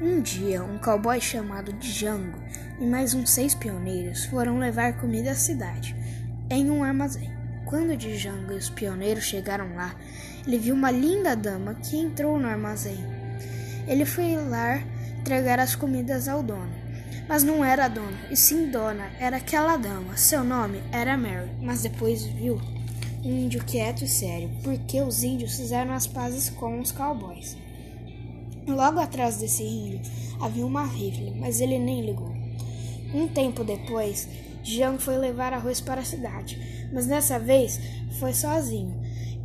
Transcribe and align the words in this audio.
Um 0.00 0.20
dia, 0.20 0.62
um 0.62 0.78
cowboy 0.78 1.20
chamado 1.20 1.72
Django 1.72 2.38
e 2.80 2.86
mais 2.86 3.14
uns 3.14 3.30
seis 3.30 3.52
pioneiros 3.52 4.26
foram 4.26 4.56
levar 4.56 4.92
comida 4.92 5.32
à 5.32 5.34
cidade, 5.34 5.96
em 6.48 6.70
um 6.70 6.84
armazém. 6.84 7.32
Quando 7.66 7.96
Django 7.96 8.52
e 8.52 8.56
os 8.56 8.70
pioneiros 8.70 9.24
chegaram 9.24 9.74
lá, 9.74 9.96
ele 10.46 10.56
viu 10.56 10.76
uma 10.76 10.92
linda 10.92 11.34
dama 11.34 11.74
que 11.74 11.96
entrou 11.96 12.38
no 12.38 12.46
armazém. 12.46 13.04
Ele 13.88 14.04
foi 14.04 14.36
lá 14.36 14.80
entregar 15.18 15.58
as 15.58 15.74
comidas 15.74 16.28
ao 16.28 16.44
dono, 16.44 16.70
mas 17.28 17.42
não 17.42 17.64
era 17.64 17.86
a 17.86 17.88
dona, 17.88 18.18
e 18.30 18.36
sim 18.36 18.70
dona, 18.70 19.10
era 19.18 19.38
aquela 19.38 19.76
dama. 19.76 20.16
Seu 20.16 20.44
nome 20.44 20.80
era 20.92 21.18
Mary, 21.18 21.50
mas 21.60 21.82
depois 21.82 22.22
viu 22.22 22.60
um 23.24 23.30
índio 23.30 23.64
quieto 23.64 24.04
e 24.04 24.08
sério, 24.08 24.48
porque 24.62 25.02
os 25.02 25.24
índios 25.24 25.56
fizeram 25.56 25.92
as 25.92 26.06
pazes 26.06 26.48
com 26.48 26.78
os 26.78 26.92
cowboys. 26.92 27.56
Logo 28.68 29.00
atrás 29.00 29.38
desse 29.38 29.62
índio 29.62 30.00
havia 30.40 30.66
uma 30.66 30.84
rifle, 30.84 31.34
mas 31.40 31.60
ele 31.60 31.78
nem 31.78 32.04
ligou. 32.04 32.32
Um 33.14 33.26
tempo 33.26 33.64
depois, 33.64 34.28
Jean 34.62 34.98
foi 34.98 35.16
levar 35.16 35.54
arroz 35.54 35.80
para 35.80 36.02
a 36.02 36.04
cidade, 36.04 36.88
mas 36.92 37.06
dessa 37.06 37.38
vez 37.38 37.80
foi 38.20 38.34
sozinho 38.34 39.00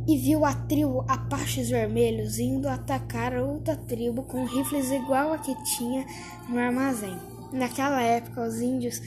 e 0.06 0.18
viu 0.18 0.44
a 0.44 0.52
tribo 0.52 1.02
Apaches 1.08 1.70
Vermelhos 1.70 2.38
indo 2.38 2.68
atacar 2.68 3.34
outra 3.34 3.74
tribo 3.74 4.22
com 4.24 4.44
rifles 4.44 4.90
igual 4.90 5.32
a 5.32 5.38
que 5.38 5.54
tinha 5.76 6.04
no 6.46 6.58
armazém. 6.58 7.16
Naquela 7.50 8.02
época, 8.02 8.46
os 8.46 8.60
índios 8.60 9.00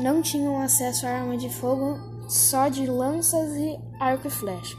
não 0.00 0.22
tinham 0.22 0.60
acesso 0.60 1.06
a 1.06 1.10
arma 1.10 1.36
de 1.36 1.48
fogo 1.48 1.98
só 2.28 2.68
de 2.68 2.86
lanças 2.86 3.56
e 3.56 3.76
arco 3.98 4.28
e 4.28 4.30
flecha. 4.30 4.76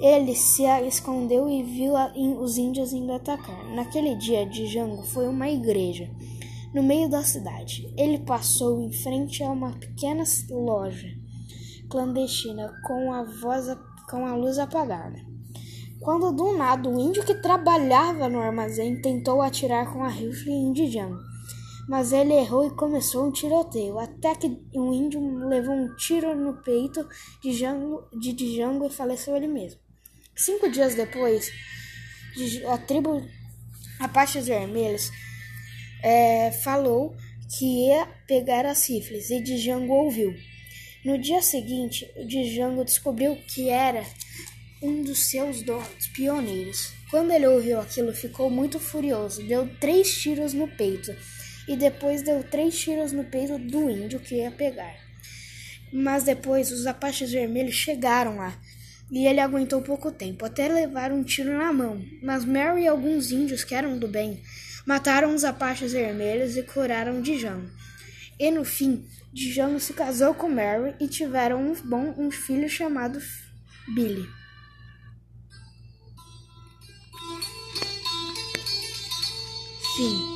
Ele 0.00 0.34
se 0.34 0.64
escondeu 0.86 1.48
e 1.48 1.62
viu 1.62 1.94
os 2.40 2.58
índios 2.58 2.92
indo 2.92 3.12
atacar. 3.12 3.64
Naquele 3.74 4.14
dia, 4.14 4.46
Django 4.46 5.02
foi 5.02 5.26
uma 5.26 5.48
igreja 5.48 6.10
no 6.74 6.82
meio 6.82 7.08
da 7.08 7.22
cidade. 7.22 7.92
Ele 7.96 8.18
passou 8.18 8.80
em 8.80 8.92
frente 8.92 9.42
a 9.42 9.50
uma 9.50 9.72
pequena 9.72 10.24
loja 10.50 11.08
clandestina 11.88 12.72
com 12.84 13.12
a 13.12 13.22
voz 13.22 13.66
com 14.10 14.26
a 14.26 14.34
luz 14.34 14.58
apagada. 14.58 15.18
Quando 16.00 16.32
do 16.32 16.56
nada 16.56 16.88
o 16.88 17.00
índio 17.00 17.24
que 17.24 17.34
trabalhava 17.34 18.28
no 18.28 18.38
armazém 18.38 19.00
tentou 19.00 19.40
atirar 19.40 19.92
com 19.92 20.04
a 20.04 20.08
rifle 20.08 20.52
em 20.52 20.72
Django 20.72 21.36
mas 21.88 22.12
ele 22.12 22.34
errou 22.34 22.66
e 22.66 22.70
começou 22.70 23.26
um 23.26 23.30
tiroteio, 23.30 23.98
até 23.98 24.34
que 24.34 24.60
um 24.74 24.92
índio 24.92 25.20
levou 25.46 25.74
um 25.74 25.94
tiro 25.94 26.34
no 26.34 26.54
peito 26.62 27.06
de 27.40 27.52
Django, 27.52 28.08
de 28.12 28.32
Django 28.32 28.86
e 28.86 28.90
faleceu 28.90 29.36
ele 29.36 29.46
mesmo. 29.46 29.80
Cinco 30.36 30.68
dias 30.68 30.94
depois, 30.94 31.50
a 32.70 32.76
tribo 32.76 33.26
Apaches 33.98 34.46
Vermelhos 34.46 35.10
é, 36.02 36.52
falou 36.52 37.16
que 37.56 37.88
ia 37.88 38.06
pegar 38.26 38.66
as 38.66 38.86
rifles 38.86 39.30
e 39.30 39.40
Django 39.40 39.94
ouviu. 39.94 40.36
No 41.02 41.16
dia 41.16 41.40
seguinte, 41.40 42.06
Django 42.26 42.84
descobriu 42.84 43.34
que 43.48 43.70
era 43.70 44.04
um 44.82 45.02
dos 45.02 45.30
seus 45.30 45.62
donos 45.62 46.06
pioneiros. 46.08 46.92
Quando 47.10 47.30
ele 47.30 47.46
ouviu 47.46 47.80
aquilo, 47.80 48.12
ficou 48.12 48.50
muito 48.50 48.78
furioso, 48.78 49.42
deu 49.42 49.66
três 49.80 50.18
tiros 50.18 50.52
no 50.52 50.68
peito 50.68 51.16
e 51.66 51.76
depois 51.76 52.20
deu 52.20 52.44
três 52.44 52.78
tiros 52.78 53.10
no 53.10 53.24
peito 53.24 53.58
do 53.58 53.88
índio 53.88 54.20
que 54.20 54.34
ia 54.34 54.50
pegar. 54.50 54.96
Mas 55.90 56.24
depois 56.24 56.70
os 56.70 56.86
apaches 56.86 57.32
vermelhos 57.32 57.74
chegaram 57.74 58.36
lá 58.36 58.60
e 59.10 59.26
ele 59.26 59.40
aguentou 59.40 59.80
pouco 59.82 60.10
tempo, 60.10 60.44
até 60.44 60.68
levar 60.68 61.12
um 61.12 61.22
tiro 61.22 61.56
na 61.56 61.72
mão. 61.72 62.04
Mas 62.22 62.44
Mary 62.44 62.82
e 62.82 62.88
alguns 62.88 63.30
índios 63.30 63.64
que 63.64 63.74
eram 63.74 63.98
do 63.98 64.08
bem 64.08 64.42
mataram 64.86 65.34
os 65.34 65.44
apaches 65.44 65.92
vermelhos 65.92 66.56
e 66.56 66.62
curaram 66.62 67.20
Django. 67.20 67.70
E 68.38 68.50
no 68.50 68.64
fim, 68.64 69.04
Django 69.32 69.80
se 69.80 69.92
casou 69.92 70.34
com 70.34 70.48
Mary 70.48 70.94
e 71.00 71.08
tiveram 71.08 71.60
um 71.60 71.74
bom 71.74 72.14
um 72.18 72.30
filho 72.30 72.68
chamado 72.68 73.20
Billy. 73.94 74.26
Fim. 79.96 80.35